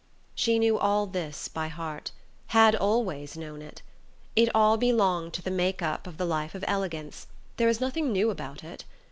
She 0.33 0.57
knew 0.57 0.79
all 0.79 1.05
this 1.05 1.47
by 1.47 1.67
heart; 1.67 2.09
had 2.47 2.75
always 2.75 3.37
known 3.37 3.61
it. 3.61 3.83
It 4.35 4.49
all 4.55 4.75
belonged 4.77 5.33
to 5.33 5.43
the 5.43 5.51
make 5.51 5.83
up 5.83 6.07
of 6.07 6.17
the 6.17 6.25
life 6.25 6.55
of 6.55 6.65
elegance: 6.67 7.27
there 7.57 7.67
was 7.67 7.79
nothing 7.79 8.11
new 8.11 8.31
about 8.31 8.63
it. 8.63 8.83